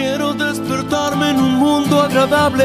Quiero 0.00 0.32
despertarme 0.32 1.28
en 1.28 1.36
un 1.36 1.56
mundo 1.56 2.00
agradable. 2.00 2.64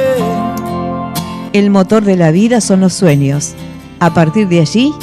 El 1.51 1.69
motor 1.69 2.05
de 2.05 2.15
la 2.15 2.31
vida 2.31 2.61
son 2.61 2.79
los 2.79 2.93
sueños. 2.93 3.55
A 4.00 4.13
partir 4.13 4.47
de 4.47 4.62
allí 4.62 4.94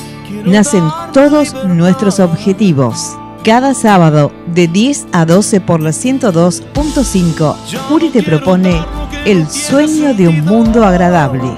nacen 0.47 0.83
todos 1.13 1.53
nuestros 1.67 2.21
objetivos. 2.21 3.19
Cada 3.45 3.75
sábado 3.75 4.33
de 4.47 4.67
10 4.67 5.09
a 5.13 5.27
12 5.27 5.61
por 5.61 5.83
la 5.83 5.91
102.5, 5.91 7.91
Uri 7.91 8.09
te 8.09 8.23
propone 8.23 8.83
el 9.27 9.47
sueño 9.51 10.15
de 10.15 10.29
un 10.29 10.43
mundo 10.47 10.87
agradable. 10.87 11.51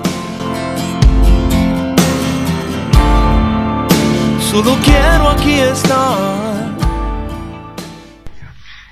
Solo 4.50 4.76
quiero 4.82 5.30
aquí 5.30 5.52
estar. 5.52 6.74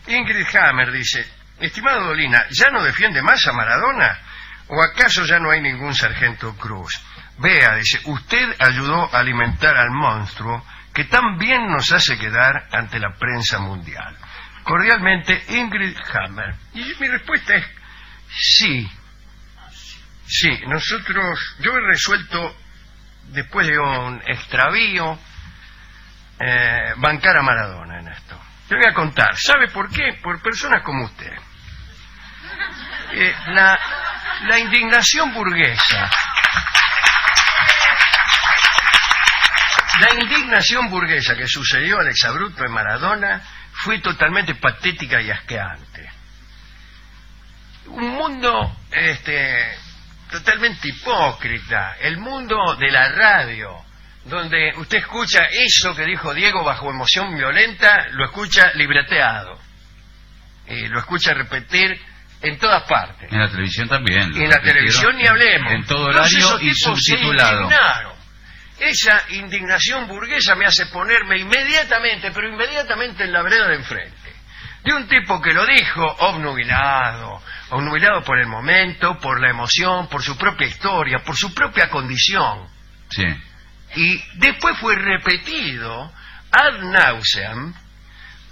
Ingrid 0.07 0.47
Hammer 0.55 0.93
dice, 0.93 1.42
estimado 1.65 2.07
Dolina, 2.07 2.47
¿ya 2.51 2.71
no 2.71 2.83
defiende 2.83 3.23
más 3.23 3.47
a 3.47 3.53
Maradona? 3.53 4.19
¿O 4.69 4.83
acaso 4.83 5.25
ya 5.25 5.39
no 5.39 5.51
hay 5.51 5.61
ningún 5.61 5.95
sargento 5.95 6.57
Cruz? 6.57 7.01
Vea, 7.39 7.77
dice, 7.77 8.01
usted 8.05 8.55
ayudó 8.59 9.15
a 9.15 9.19
alimentar 9.21 9.77
al 9.77 9.91
monstruo 9.91 10.65
que 10.95 11.05
tan 11.05 11.39
bien 11.39 11.69
nos 11.69 11.91
hace 11.93 12.19
quedar 12.19 12.69
ante 12.73 12.99
la 12.99 13.15
prensa 13.15 13.59
mundial. 13.59 14.17
Cordialmente, 14.63 15.43
Ingrid 15.49 15.97
Hammer. 16.13 16.55
Y 16.75 16.95
mi 17.01 17.09
respuesta 17.09 17.55
es 17.55 17.65
sí. 18.29 18.91
Sí, 20.27 20.61
nosotros, 20.67 21.57
yo 21.61 21.73
he 21.73 21.81
resuelto, 21.81 22.57
después 23.29 23.67
de 23.67 23.79
un 23.79 24.23
extravío, 24.27 25.19
eh, 26.39 26.95
bancar 26.97 27.37
a 27.37 27.43
Maradona 27.43 28.01
en 28.01 28.09
esto. 28.09 28.39
Te 28.69 28.77
voy 28.77 28.87
a 28.87 28.95
contar. 28.95 29.37
¿Sabe 29.37 29.69
por 29.69 29.91
qué? 29.91 30.19
Por 30.23 30.41
personas 30.41 30.83
como 30.83 31.05
usted. 31.05 31.33
Eh, 33.15 33.35
la, 33.49 33.79
la 34.47 34.59
indignación 34.59 35.33
burguesa. 35.35 36.11
La 40.01 40.15
indignación 40.15 40.89
burguesa 40.89 41.37
que 41.37 41.47
sucedió 41.47 42.01
al 42.01 42.09
exabrupto 42.09 42.63
de 42.63 42.71
Maradona 42.71 43.43
fue 43.73 43.99
totalmente 44.01 44.55
patética 44.55 45.21
y 45.21 45.31
asqueante. 45.31 46.11
Un 47.87 48.09
mundo 48.09 48.79
este, 48.91 49.77
totalmente 50.31 50.89
hipócrita, 50.89 51.97
el 52.01 52.17
mundo 52.17 52.77
de 52.77 52.91
la 52.91 53.11
radio, 53.11 53.85
donde 54.25 54.73
usted 54.77 54.99
escucha 54.99 55.45
eso 55.51 55.95
que 55.95 56.07
dijo 56.07 56.33
Diego 56.33 56.65
bajo 56.65 56.91
emoción 56.91 57.37
violenta, 57.37 58.09
lo 58.13 58.25
escucha 58.25 58.73
libreteado. 58.75 59.61
Y 60.67 60.87
lo 60.89 61.01
escucha 61.01 61.35
repetir 61.35 62.01
en 62.43 62.59
todas 62.59 62.83
partes. 62.85 63.33
En 63.33 63.39
la 63.39 63.49
televisión 63.49 63.89
también. 63.89 64.35
En 64.37 64.51
la 64.51 64.61
televisión 64.61 65.17
ni 65.17 65.27
hablemos. 65.27 65.73
En 65.73 65.85
todo 65.85 66.07
horario 66.07 66.61
y 66.61 66.75
subtitulado. 66.75 67.69
Esa 68.79 69.23
indignación 69.31 70.09
burguesa 70.09 70.57
me 70.57 70.67
hace 70.67 70.87
ponerme 70.87 71.39
inmediatamente, 71.39 72.33
pero 72.33 72.49
inmediatamente 72.49 73.25
en 73.25 73.33
la 73.33 73.43
vereda 73.43 73.69
de 73.69 73.77
enfrente. 73.77 74.33
De 74.83 74.93
un 74.93 75.07
tipo 75.07 75.41
que 75.41 75.53
lo 75.53 75.65
dijo 75.65 76.05
obnubilado, 76.05 77.41
obnubilado 77.71 78.25
por 78.25 78.41
el 78.41 78.49
momento, 78.49 79.17
por 79.19 79.41
la 79.41 79.51
emoción, 79.51 80.09
por 80.09 80.23
su 80.23 80.37
propia 80.37 80.67
historia, 80.67 81.21
por 81.21 81.37
su 81.37 81.55
propia 81.55 81.89
condición. 81.89 82.67
Sí. 83.09 83.25
Y 83.95 84.21
después 84.39 84.77
fue 84.79 84.97
repetido 84.97 86.13
ad 86.51 86.83
nauseam 86.83 87.73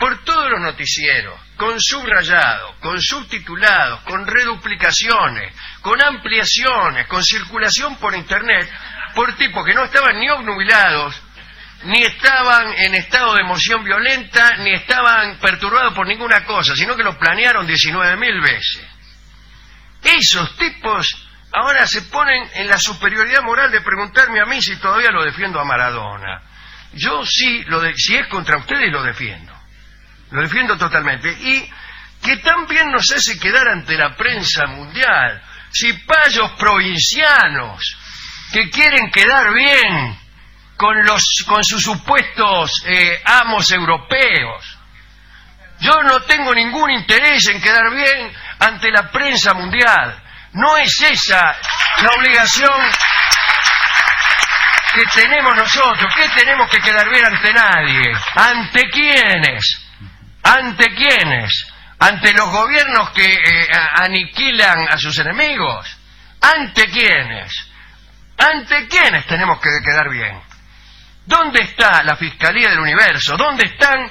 por 0.00 0.24
todos 0.24 0.50
los 0.50 0.60
noticieros, 0.60 1.38
con 1.56 1.78
subrayado, 1.80 2.74
con 2.80 3.00
subtitulados, 3.00 4.00
con 4.00 4.26
reduplicaciones, 4.26 5.54
con 5.82 6.02
ampliaciones, 6.02 7.06
con 7.06 7.22
circulación 7.22 7.96
por 7.96 8.14
internet, 8.14 8.68
por 9.14 9.36
tipos 9.36 9.64
que 9.64 9.74
no 9.74 9.84
estaban 9.84 10.18
ni 10.18 10.28
obnubilados, 10.30 11.14
ni 11.84 12.02
estaban 12.02 12.72
en 12.78 12.94
estado 12.94 13.34
de 13.34 13.42
emoción 13.42 13.84
violenta, 13.84 14.56
ni 14.58 14.72
estaban 14.72 15.38
perturbados 15.38 15.94
por 15.94 16.06
ninguna 16.06 16.44
cosa, 16.44 16.74
sino 16.74 16.96
que 16.96 17.04
lo 17.04 17.18
planearon 17.18 17.66
19.000 17.66 18.40
veces. 18.42 18.86
Esos 20.02 20.56
tipos 20.56 21.28
ahora 21.52 21.86
se 21.86 22.02
ponen 22.02 22.48
en 22.54 22.68
la 22.68 22.78
superioridad 22.78 23.42
moral 23.42 23.70
de 23.70 23.80
preguntarme 23.82 24.40
a 24.40 24.46
mí 24.46 24.62
si 24.62 24.76
todavía 24.76 25.10
lo 25.10 25.24
defiendo 25.24 25.60
a 25.60 25.64
Maradona. 25.64 26.42
Yo 26.94 27.24
sí, 27.26 27.64
lo 27.64 27.80
de- 27.80 27.94
si 27.96 28.16
es 28.16 28.26
contra 28.28 28.56
ustedes, 28.56 28.90
lo 28.90 29.02
defiendo. 29.02 29.59
Lo 30.30 30.42
defiendo 30.42 30.76
totalmente. 30.76 31.30
Y 31.30 31.70
que 32.22 32.36
también 32.38 32.90
nos 32.90 33.10
hace 33.10 33.38
quedar 33.38 33.68
ante 33.68 33.96
la 33.96 34.16
prensa 34.16 34.66
mundial. 34.66 35.42
Si 35.72 35.92
payos 35.92 36.52
provincianos 36.52 37.96
que 38.52 38.68
quieren 38.70 39.10
quedar 39.10 39.52
bien 39.52 40.18
con, 40.76 41.04
los, 41.04 41.44
con 41.46 41.62
sus 41.62 41.82
supuestos 41.82 42.82
eh, 42.86 43.20
amos 43.24 43.70
europeos. 43.70 44.78
Yo 45.80 46.02
no 46.02 46.20
tengo 46.22 46.54
ningún 46.54 46.90
interés 46.90 47.46
en 47.48 47.60
quedar 47.60 47.90
bien 47.90 48.32
ante 48.58 48.90
la 48.90 49.10
prensa 49.10 49.54
mundial. 49.54 50.22
No 50.52 50.76
es 50.76 51.00
esa 51.00 51.56
la 52.02 52.10
obligación 52.18 52.80
que 54.94 55.04
tenemos 55.14 55.56
nosotros. 55.56 56.12
¿Qué 56.14 56.28
tenemos 56.30 56.68
que 56.70 56.80
quedar 56.80 57.08
bien 57.08 57.24
ante 57.24 57.52
nadie? 57.52 58.12
¿Ante 58.34 58.90
quiénes? 58.90 59.79
¿Ante 60.50 60.92
quiénes? 60.94 61.66
¿Ante 62.00 62.32
los 62.32 62.50
gobiernos 62.50 63.10
que 63.10 63.24
eh, 63.24 63.68
aniquilan 63.94 64.88
a 64.90 64.98
sus 64.98 65.16
enemigos? 65.18 65.96
¿Ante 66.40 66.88
quiénes? 66.90 67.68
¿Ante 68.36 68.88
quiénes 68.88 69.26
tenemos 69.26 69.60
que 69.60 69.68
quedar 69.84 70.10
bien? 70.10 70.40
¿Dónde 71.24 71.62
está 71.62 72.02
la 72.02 72.16
Fiscalía 72.16 72.70
del 72.70 72.80
Universo? 72.80 73.36
¿Dónde 73.36 73.66
están 73.66 74.10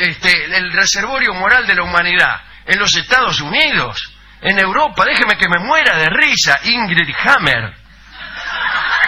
este, 0.00 0.56
el 0.56 0.72
reservorio 0.72 1.32
moral 1.34 1.64
de 1.64 1.76
la 1.76 1.84
humanidad? 1.84 2.40
¿En 2.66 2.80
los 2.80 2.96
Estados 2.96 3.40
Unidos? 3.40 4.12
¿En 4.40 4.58
Europa? 4.58 5.04
Déjeme 5.04 5.36
que 5.36 5.48
me 5.48 5.60
muera 5.60 5.96
de 5.96 6.08
risa, 6.08 6.58
Ingrid 6.64 7.14
Hammer. 7.24 7.72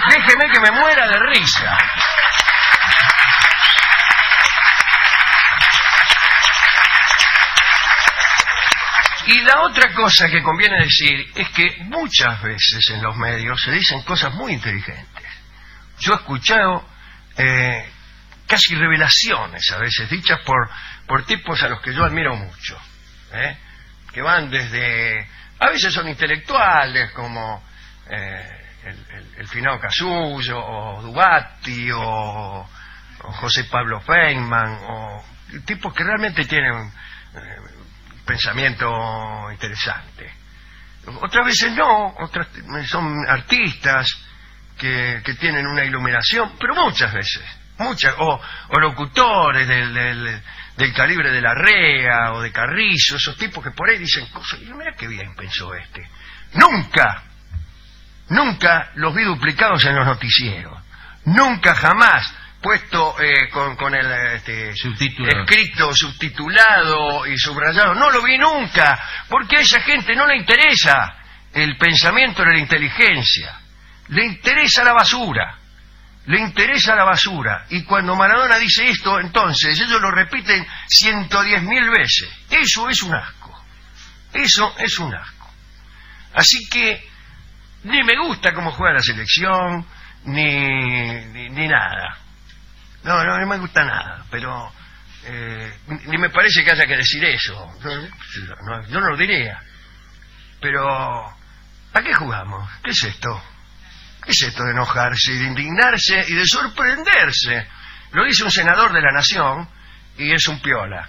Déjeme 0.09 0.53
que 0.53 0.61
me 0.61 0.71
muera 0.71 1.09
de 1.09 1.19
risa. 1.19 1.77
Y 9.27 9.41
la 9.41 9.63
otra 9.63 9.93
cosa 9.95 10.29
que 10.29 10.43
conviene 10.43 10.85
decir 10.85 11.27
es 11.35 11.49
que 11.51 11.77
muchas 11.85 12.43
veces 12.43 12.91
en 12.91 13.03
los 13.03 13.17
medios 13.17 13.61
se 13.63 13.71
dicen 13.71 14.03
cosas 14.03 14.35
muy 14.35 14.53
inteligentes. 14.53 15.25
Yo 15.99 16.13
he 16.13 16.17
escuchado 16.17 16.87
eh, 17.37 17.89
casi 18.47 18.75
revelaciones 18.75 19.71
a 19.73 19.79
veces 19.79 20.11
dichas 20.11 20.41
por, 20.45 20.69
por 21.07 21.25
tipos 21.25 21.63
a 21.63 21.69
los 21.69 21.81
que 21.81 21.95
yo 21.95 22.05
admiro 22.05 22.37
mucho, 22.37 22.79
¿eh? 23.33 23.57
que 24.13 24.21
van 24.21 24.51
desde, 24.51 25.27
a 25.59 25.71
veces 25.71 25.93
son 25.93 26.09
intelectuales 26.09 27.11
como 27.13 27.65
eh, 28.11 28.65
el, 28.85 29.07
el, 29.17 29.35
el 29.39 29.49
finado 29.49 29.81
Casullo 29.81 30.59
o 30.59 31.03
Dubatti 31.03 31.91
o, 31.91 32.01
o 32.01 33.33
José 33.33 33.65
Pablo 33.65 34.01
Feynman 34.03 34.79
o 34.83 35.25
tipos 35.65 35.95
que 35.95 36.05
realmente 36.05 36.45
tienen 36.45 36.93
eh, 37.35 37.57
pensamiento 38.25 39.51
interesante. 39.51 40.33
Otras 41.07 41.47
veces 41.47 41.73
no, 41.73 42.15
otras 42.19 42.49
son 42.87 43.13
artistas 43.29 44.07
que, 44.79 45.21
que 45.25 45.35
tienen 45.35 45.67
una 45.67 45.85
iluminación, 45.85 46.53
pero 46.59 46.75
muchas 46.75 47.13
veces, 47.13 47.43
muchas, 47.79 48.15
o, 48.19 48.41
locutores 48.81 49.69
del, 49.69 49.93
del, 49.93 50.43
del 50.77 50.93
calibre 50.95 51.31
de 51.31 51.41
la 51.41 51.55
REA 51.55 52.33
o 52.33 52.41
de 52.41 52.51
Carrizo, 52.51 53.17
esos 53.17 53.37
tipos 53.37 53.63
que 53.63 53.71
por 53.71 53.91
ahí 53.91 53.99
dicen 53.99 54.27
cosas, 54.27 54.61
y 54.63 54.73
mira 54.73 54.95
qué 54.97 55.07
bien 55.07 55.35
pensó 55.35 55.75
este. 55.75 56.09
Nunca, 56.55 57.23
nunca 58.29 58.91
los 58.95 59.15
vi 59.15 59.25
duplicados 59.25 59.85
en 59.85 59.97
los 59.97 60.07
noticieros, 60.07 60.83
nunca 61.27 61.75
jamás 61.75 62.33
puesto 62.65 63.21
eh, 63.21 63.51
con, 63.51 63.77
con 63.77 63.95
el 63.95 64.11
este, 64.37 64.71
escrito, 64.71 65.95
subtitulado 65.95 67.27
y 67.27 67.37
subrayado. 67.37 67.95
No 67.95 68.11
lo 68.11 68.23
vi 68.23 68.39
nunca, 68.39 68.99
porque 69.29 69.59
a 69.59 69.61
esa 69.61 69.83
gente 69.83 70.15
no 70.15 70.27
le 70.27 70.39
interesa 70.39 71.15
el 71.53 71.77
pensamiento 71.77 72.43
de 72.43 72.53
la 72.53 72.59
inteligencia. 72.59 73.61
Le 74.09 74.25
interesa 74.25 74.83
la 74.83 74.95
basura. 74.95 75.59
Le 76.25 76.41
interesa 76.41 76.95
la 76.95 77.05
basura. 77.05 77.67
Y 77.69 77.85
cuando 77.85 78.17
Maradona 78.17 78.57
dice 78.57 78.89
esto, 78.89 79.21
entonces 79.21 79.79
ellos 79.79 80.01
lo 80.01 80.11
repiten 80.11 80.67
110 80.87 81.63
mil 81.65 81.91
veces. 81.91 82.31
Eso 82.49 82.89
es 82.89 83.03
un 83.03 83.15
asco. 83.15 83.63
Eso 84.33 84.75
es 84.79 84.99
un 84.99 85.15
asco. 85.15 85.51
Así 86.33 86.67
que 86.71 87.07
ni 87.85 88.03
me 88.03 88.17
gusta 88.27 88.55
cómo 88.55 88.73
juega 88.73 88.95
la 88.95 89.03
selección, 89.03 89.85
ni, 90.25 91.27
ni, 91.27 91.51
ni 91.51 91.69
nada. 91.69 92.25
No, 93.05 93.23
no, 93.25 93.39
no 93.39 93.47
me 93.47 93.59
gusta 93.59 93.85
nada, 93.85 94.25
pero 94.31 94.73
Eh, 95.27 95.79
ni 95.89 96.19
me 96.19 96.29
parece 96.29 96.63
que 96.63 96.71
haya 96.73 96.87
que 96.87 96.99
decir 96.99 97.25
eso. 97.25 97.55
No, 97.83 97.97
no, 97.97 98.89
yo 98.89 99.01
no 99.01 99.09
lo 99.09 99.17
diría. 99.17 99.59
Pero, 100.61 100.87
¿a 100.87 102.03
qué 102.03 102.13
jugamos? 102.13 102.71
¿Qué 102.83 102.91
es 102.91 103.05
esto? 103.05 103.43
¿Qué 104.23 104.33
es 104.33 104.43
esto 104.43 104.63
de 104.65 104.73
enojarse, 104.73 105.33
de 105.33 105.45
indignarse 105.45 106.27
y 106.29 106.35
de 106.35 106.47
sorprenderse? 106.47 107.67
Lo 108.13 108.25
dice 108.27 108.45
un 108.45 108.51
senador 108.51 108.93
de 108.93 109.01
la 109.01 109.13
nación 109.13 109.67
y 110.19 110.31
es 110.31 110.47
un 110.47 110.61
piola. 110.61 111.09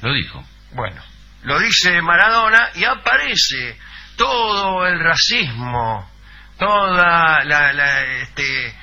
Lo 0.00 0.10
dijo. 0.14 0.42
Bueno, 0.72 1.02
lo 1.42 1.58
dice 1.58 2.00
Maradona 2.00 2.70
y 2.76 2.84
aparece 2.84 3.78
todo 4.16 4.86
el 4.86 4.98
racismo, 5.00 6.10
toda 6.58 7.44
la, 7.44 7.72
la, 7.74 8.02
este, 8.22 8.74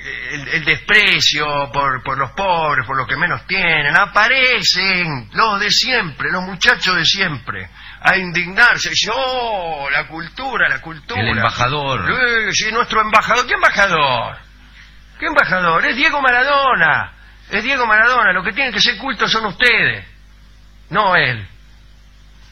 el, 0.00 0.48
el 0.48 0.64
desprecio 0.64 1.70
por, 1.72 2.02
por 2.02 2.18
los 2.18 2.30
pobres, 2.32 2.86
por 2.86 2.96
los 2.96 3.06
que 3.06 3.16
menos 3.16 3.46
tienen. 3.46 3.96
Aparecen 3.96 5.30
los 5.32 5.60
de 5.60 5.70
siempre, 5.70 6.30
los 6.30 6.42
muchachos 6.44 6.96
de 6.96 7.04
siempre, 7.04 7.68
a 8.00 8.16
indignarse. 8.16 8.90
Dicen, 8.90 9.12
oh, 9.14 9.88
la 9.90 10.06
cultura, 10.06 10.68
la 10.68 10.80
cultura. 10.80 11.20
El 11.20 11.28
embajador. 11.28 12.10
Eh, 12.10 12.52
sí, 12.52 12.72
nuestro 12.72 13.00
embajador. 13.02 13.46
¿Qué 13.46 13.54
embajador? 13.54 14.38
¿Qué 15.18 15.26
embajador? 15.26 15.86
Es 15.86 15.96
Diego 15.96 16.20
Maradona. 16.22 17.12
Es 17.50 17.62
Diego 17.62 17.86
Maradona. 17.86 18.32
Lo 18.32 18.42
que 18.42 18.52
tienen 18.52 18.72
que 18.72 18.80
ser 18.80 18.96
cultos 18.96 19.30
son 19.30 19.46
ustedes, 19.46 20.06
no 20.90 21.14
él. 21.16 21.46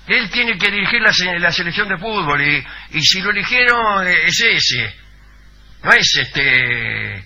Él 0.06 0.30
tiene 0.30 0.56
que 0.58 0.70
dirigir 0.70 1.02
la, 1.02 1.12
la 1.38 1.52
selección 1.52 1.88
de 1.88 1.98
fútbol 1.98 2.40
y, 2.40 2.66
y 2.90 3.00
si 3.02 3.20
lo 3.20 3.30
eligieron 3.30 4.06
eh, 4.06 4.24
es 4.24 4.40
ese. 4.40 4.94
No 5.82 5.92
es 5.92 6.16
este, 6.18 7.24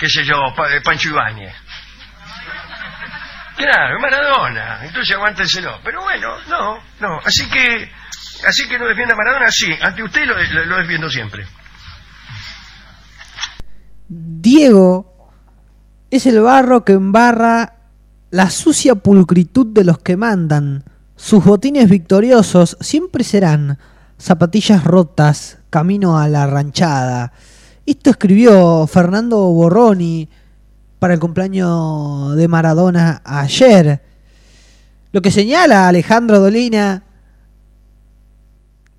qué 0.00 0.08
sé 0.08 0.24
yo, 0.24 0.36
Pa- 0.56 0.68
Pancho 0.82 1.10
Ibáñez. 1.10 1.54
Claro, 3.56 4.00
Maradona. 4.00 4.80
Entonces 4.86 5.14
aguántenselo. 5.14 5.78
Pero 5.84 6.02
bueno, 6.02 6.28
no, 6.48 6.78
no. 7.00 7.18
Así 7.24 7.46
que, 7.50 7.90
así 8.48 8.66
que 8.66 8.78
no 8.78 8.86
defienda 8.88 9.12
a 9.14 9.16
Maradona, 9.18 9.50
sí. 9.50 9.66
Ante 9.82 10.02
usted 10.02 10.24
lo- 10.24 10.64
lo 10.64 10.76
defiendo 10.78 11.10
siempre. 11.10 11.46
Diego 14.08 15.28
es 16.10 16.26
el 16.26 16.40
barro 16.40 16.84
que 16.84 16.92
embarra 16.92 17.74
la 18.30 18.50
sucia 18.50 18.94
pulcritud 18.96 19.66
de 19.72 19.84
los 19.84 19.98
que 19.98 20.16
mandan. 20.16 20.84
Sus 21.16 21.44
botines 21.44 21.88
victoriosos 21.88 22.76
siempre 22.80 23.24
serán 23.24 23.78
zapatillas 24.18 24.84
rotas, 24.84 25.58
camino 25.68 26.18
a 26.18 26.28
la 26.28 26.46
ranchada. 26.46 27.32
Esto 27.86 28.10
escribió 28.10 28.86
Fernando 28.86 29.38
Borroni 29.38 30.28
para 30.98 31.14
el 31.14 31.20
cumpleaños 31.20 32.36
de 32.36 32.46
Maradona 32.46 33.22
ayer. 33.24 34.02
Lo 35.12 35.22
que 35.22 35.30
señala 35.30 35.88
Alejandro 35.88 36.40
Dolina 36.40 37.04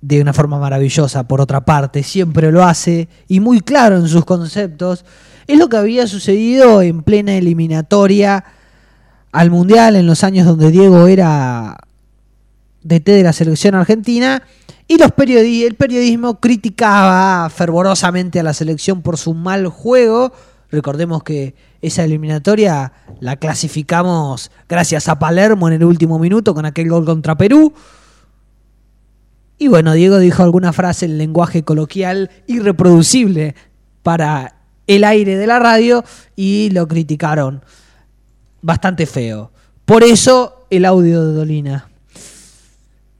de 0.00 0.20
una 0.20 0.32
forma 0.32 0.58
maravillosa, 0.58 1.28
por 1.28 1.40
otra 1.40 1.64
parte, 1.64 2.02
siempre 2.02 2.50
lo 2.50 2.64
hace 2.64 3.08
y 3.28 3.38
muy 3.38 3.60
claro 3.60 3.96
en 3.96 4.08
sus 4.08 4.24
conceptos, 4.24 5.04
es 5.46 5.58
lo 5.58 5.68
que 5.68 5.76
había 5.76 6.08
sucedido 6.08 6.82
en 6.82 7.02
plena 7.02 7.34
eliminatoria 7.34 8.44
al 9.30 9.50
Mundial 9.50 9.94
en 9.94 10.06
los 10.06 10.24
años 10.24 10.44
donde 10.44 10.72
Diego 10.72 11.06
era 11.06 11.78
DT 12.82 13.12
de 13.12 13.22
la 13.22 13.32
selección 13.32 13.76
argentina 13.76 14.42
y 14.92 14.98
los 14.98 15.10
periodi- 15.12 15.64
el 15.64 15.74
periodismo 15.74 16.38
criticaba 16.38 17.48
fervorosamente 17.48 18.40
a 18.40 18.42
la 18.42 18.52
selección 18.52 19.00
por 19.00 19.16
su 19.16 19.32
mal 19.32 19.66
juego. 19.68 20.32
Recordemos 20.70 21.22
que 21.22 21.54
esa 21.80 22.04
eliminatoria 22.04 22.92
la 23.20 23.36
clasificamos 23.36 24.50
gracias 24.68 25.08
a 25.08 25.18
Palermo 25.18 25.68
en 25.68 25.74
el 25.74 25.84
último 25.84 26.18
minuto 26.18 26.54
con 26.54 26.66
aquel 26.66 26.90
gol 26.90 27.06
contra 27.06 27.36
Perú. 27.36 27.72
Y 29.56 29.68
bueno, 29.68 29.92
Diego 29.94 30.18
dijo 30.18 30.42
alguna 30.42 30.72
frase 30.72 31.06
en 31.06 31.16
lenguaje 31.16 31.62
coloquial 31.62 32.30
irreproducible 32.46 33.54
para 34.02 34.56
el 34.86 35.04
aire 35.04 35.36
de 35.36 35.46
la 35.46 35.58
radio 35.58 36.04
y 36.36 36.68
lo 36.70 36.86
criticaron 36.86 37.64
bastante 38.60 39.06
feo. 39.06 39.52
Por 39.86 40.02
eso 40.02 40.66
el 40.68 40.84
audio 40.84 41.24
de 41.24 41.32
Dolina. 41.32 41.91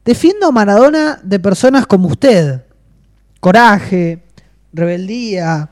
Defiendo 0.05 0.49
a 0.49 0.53
Maradona 0.53 1.21
de 1.23 1.39
personas 1.39 1.87
como 1.87 2.09
usted. 2.09 2.63
Coraje, 3.39 4.25
rebeldía, 4.73 5.71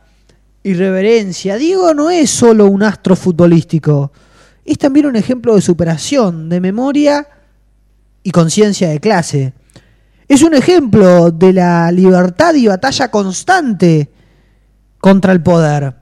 irreverencia. 0.62 1.56
Diego 1.56 1.94
no 1.94 2.10
es 2.10 2.30
solo 2.30 2.66
un 2.66 2.82
astro 2.84 3.16
futbolístico. 3.16 4.12
Es 4.64 4.78
también 4.78 5.06
un 5.06 5.16
ejemplo 5.16 5.56
de 5.56 5.60
superación, 5.60 6.48
de 6.48 6.60
memoria 6.60 7.26
y 8.22 8.30
conciencia 8.30 8.88
de 8.90 9.00
clase. 9.00 9.52
Es 10.28 10.42
un 10.42 10.54
ejemplo 10.54 11.32
de 11.32 11.52
la 11.52 11.90
libertad 11.90 12.54
y 12.54 12.68
batalla 12.68 13.10
constante 13.10 14.10
contra 15.00 15.32
el 15.32 15.42
poder. 15.42 15.96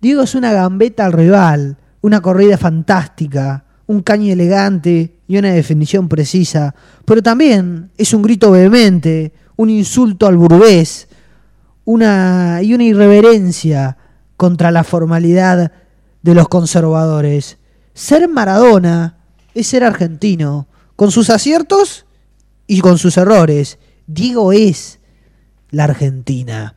Diego 0.00 0.22
es 0.22 0.36
una 0.36 0.52
gambeta 0.52 1.06
al 1.06 1.12
rival, 1.12 1.76
una 2.02 2.20
corrida 2.20 2.56
fantástica, 2.56 3.64
un 3.86 4.02
caño 4.02 4.32
elegante 4.32 5.21
y 5.32 5.38
una 5.38 5.52
definición 5.52 6.10
precisa, 6.10 6.74
pero 7.06 7.22
también 7.22 7.90
es 7.96 8.12
un 8.12 8.20
grito 8.20 8.50
vehemente, 8.50 9.32
un 9.56 9.70
insulto 9.70 10.26
al 10.26 10.36
burgués, 10.36 11.08
una 11.86 12.60
y 12.62 12.74
una 12.74 12.84
irreverencia 12.84 13.96
contra 14.36 14.70
la 14.70 14.84
formalidad 14.84 15.72
de 16.20 16.34
los 16.34 16.48
conservadores. 16.48 17.56
Ser 17.94 18.28
Maradona 18.28 19.20
es 19.54 19.68
ser 19.68 19.84
argentino, 19.84 20.68
con 20.96 21.10
sus 21.10 21.30
aciertos 21.30 22.04
y 22.66 22.80
con 22.80 22.98
sus 22.98 23.16
errores. 23.16 23.78
Diego 24.06 24.52
es 24.52 25.00
la 25.70 25.84
Argentina. 25.84 26.76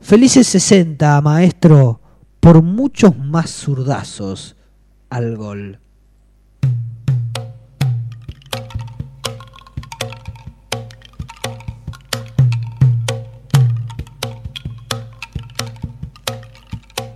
Felices 0.00 0.46
60, 0.46 1.20
maestro, 1.20 2.00
por 2.40 2.62
muchos 2.62 3.14
más 3.18 3.50
zurdazos 3.50 4.56
al 5.10 5.36
gol. 5.36 5.82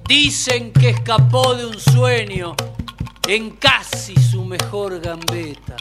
Dicen 0.08 0.72
que 0.72 0.90
escapó 0.90 1.56
de 1.56 1.66
un 1.66 1.80
sueño 1.80 2.54
en 3.26 3.50
casi 3.56 4.14
su 4.14 4.44
mejor 4.44 5.00
gambeta. 5.00 5.74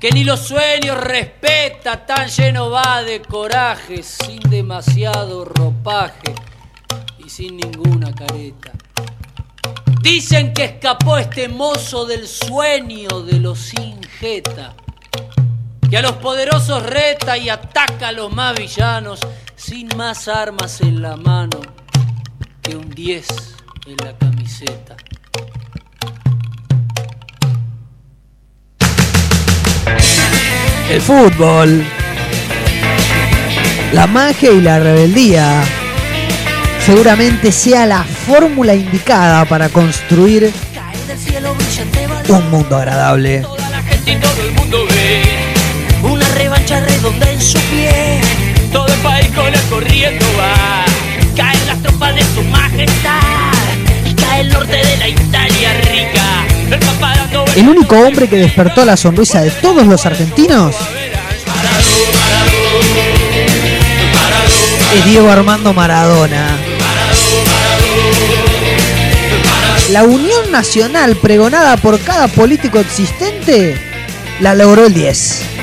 Que 0.00 0.12
ni 0.12 0.22
los 0.22 0.38
sueños 0.38 0.96
respeta, 1.00 2.06
tan 2.06 2.28
lleno 2.28 2.70
va 2.70 3.02
de 3.02 3.22
coraje, 3.22 4.04
sin 4.04 4.38
demasiado 4.38 5.44
ropaje 5.44 6.32
y 7.18 7.28
sin 7.28 7.56
ninguna 7.56 8.14
careta. 8.14 8.70
Dicen 10.00 10.54
que 10.54 10.66
escapó 10.66 11.18
este 11.18 11.48
mozo 11.48 12.06
del 12.06 12.28
sueño 12.28 13.22
de 13.22 13.40
los 13.40 13.58
sin 13.58 14.00
jeta, 14.20 14.76
que 15.90 15.96
a 15.96 16.02
los 16.02 16.12
poderosos 16.12 16.84
reta 16.84 17.36
y 17.36 17.48
ataca 17.48 18.08
a 18.08 18.12
los 18.12 18.32
más 18.32 18.56
villanos 18.56 19.18
sin 19.56 19.88
más 19.96 20.28
armas 20.28 20.80
en 20.82 21.02
la 21.02 21.16
mano 21.16 21.58
que 22.66 22.76
un 22.76 22.90
10 22.90 23.26
en 23.86 23.96
la 24.04 24.12
camiseta. 24.18 24.96
El 30.90 31.00
fútbol, 31.00 31.84
la 33.92 34.06
magia 34.06 34.50
y 34.52 34.60
la 34.60 34.78
rebeldía 34.78 35.62
seguramente 36.84 37.50
sea 37.52 37.86
la 37.86 38.02
fórmula 38.04 38.74
indicada 38.74 39.44
para 39.44 39.68
construir 39.68 40.52
un 42.28 42.50
mundo 42.50 42.76
agradable. 42.76 43.40
Toda 43.40 43.70
la 43.70 43.82
gente 43.82 44.12
y 44.12 44.16
todo 44.16 44.42
el 44.42 44.52
mundo 44.52 44.84
ve 44.88 45.22
Una 46.02 46.28
revancha 46.34 46.80
redonda 46.80 47.30
en 47.30 47.40
su 47.40 47.58
pie. 47.70 48.20
todo 48.72 48.86
el 48.86 49.00
país 49.00 49.28
con 49.34 49.46
el 49.52 49.60
corriendo 49.62 50.26
va. 50.38 50.84
Caen 51.36 51.66
las 51.66 51.82
tropas 51.82 52.14
de 52.14 52.22
su 52.34 52.42
el 57.56 57.68
único 57.68 57.96
hombre 57.98 58.28
que 58.28 58.36
despertó 58.36 58.84
la 58.84 58.96
sonrisa 58.96 59.40
de 59.40 59.50
todos 59.50 59.86
los 59.86 60.04
argentinos 60.04 60.76
es 64.94 65.04
Diego 65.06 65.30
Armando 65.30 65.72
Maradona. 65.72 66.56
La 69.90 70.04
unión 70.04 70.50
nacional 70.50 71.16
pregonada 71.16 71.76
por 71.76 71.98
cada 72.00 72.28
político 72.28 72.78
existente 72.78 73.80
la 74.40 74.54
logró 74.54 74.86
el 74.86 74.94
10. 74.94 75.55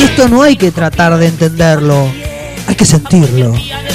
Y 0.00 0.04
esto 0.04 0.28
no 0.28 0.42
hay 0.42 0.56
que 0.56 0.70
tratar 0.70 1.18
de 1.18 1.26
entenderlo, 1.26 2.10
hay 2.66 2.74
que 2.74 2.86
sentirlo. 2.86 3.52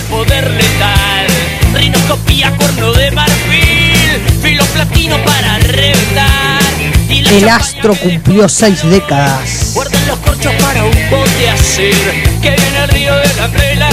poder 0.07 0.51
letal. 0.51 1.25
Rinoscopía, 1.73 2.55
cuerno 2.57 2.93
de 2.93 3.09
marfil, 3.09 4.21
filo 4.39 4.63
platino 4.65 5.17
para 5.25 5.57
reventar. 5.57 6.61
El 7.09 7.49
astro 7.49 7.95
cumplió 7.95 8.47
seis 8.47 8.87
décadas. 8.87 9.71
Guardan 9.73 10.05
los 10.05 10.19
corchos 10.19 10.53
para 10.61 10.83
un 10.83 10.93
bote 11.09 11.49
hacer. 11.49 11.95
Que 12.39 12.51
viene 12.51 12.83
el 12.83 12.89
río 12.89 13.15
de 13.15 13.33
la 13.33 13.47
plena 13.47 13.89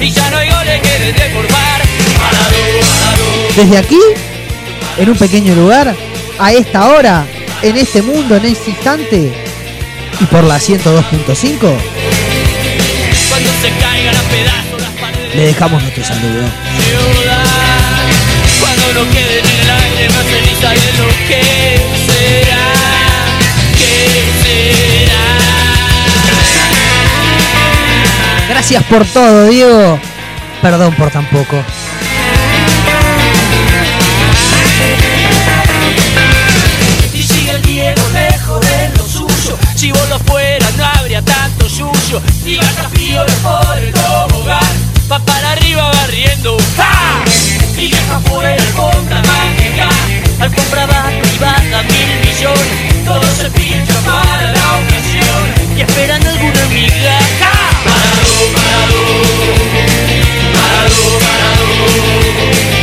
Y 0.00 0.10
ya 0.10 0.30
no 0.32 0.38
hay 0.38 0.50
goles 0.50 0.80
que 0.82 1.12
deformar. 1.12 1.82
Desde 3.56 3.78
aquí, 3.78 4.00
en 4.98 5.10
un 5.10 5.16
pequeño 5.16 5.54
lugar, 5.54 5.94
a 6.40 6.52
esta 6.52 6.88
hora, 6.88 7.24
en 7.62 7.76
este 7.76 8.02
mundo, 8.02 8.34
en 8.34 8.46
este 8.46 8.70
instante, 8.70 9.47
y 10.20 10.26
por 10.26 10.44
la 10.44 10.58
102.5, 10.58 11.58
Cuando 13.28 13.50
se 13.62 13.70
caigan 13.80 14.16
a 14.16 14.22
pedazos 14.22 14.80
las 14.80 14.90
paredes 15.00 15.34
le 15.34 15.46
dejamos 15.46 15.82
nuestro 15.82 16.04
saludo. 16.04 16.48
Cuando 18.60 18.92
no 18.94 19.10
queden 19.10 19.44
en 19.46 19.60
el 19.60 19.70
aire 19.70 20.08
más 20.10 20.24
ceniza 20.26 20.70
de 20.70 20.92
lo 20.98 21.08
que 21.28 21.42
será. 22.06 22.66
¿Qué 23.76 24.24
será? 24.42 25.24
Gracias 28.48 28.82
por 28.84 29.04
todo, 29.06 29.46
Diego. 29.46 30.00
Perdón 30.62 30.94
por 30.94 31.10
tan 31.10 31.26
poco. 31.26 31.62
chivolo 39.78 40.18
fuera 40.26 40.68
no 40.76 40.84
habría 40.84 41.22
tanto 41.22 41.68
sucio. 41.68 42.20
Ni 42.44 42.56
vacas 42.56 42.90
piolas 42.92 43.32
por 43.36 43.78
el 43.78 43.92
tobogán 43.92 44.76
va 45.10 45.20
para 45.20 45.52
arriba 45.52 45.92
barriendo 45.92 46.56
¡Ja! 46.76 47.22
Mi 47.76 47.86
vieja 47.86 48.18
fuera 48.26 48.54
alfombra 48.54 49.22
mágica 49.22 49.88
al 50.40 50.42
Alfombra 50.42 50.86
baja 50.86 51.12
y 51.12 51.38
baja 51.38 51.82
mil 51.84 52.10
millones. 52.26 53.04
Todo 53.04 53.22
se 53.36 53.50
pincha 53.52 53.94
para 54.00 54.50
la 54.50 54.78
ocasión. 54.78 55.76
Y 55.76 55.80
esperan 55.82 56.26
alguna 56.26 56.64
amiga 56.64 57.18
¡Ja! 57.38 57.52
Parado, 57.84 58.34
parado 58.54 58.98
Parado, 60.54 61.18
parado 61.20 62.77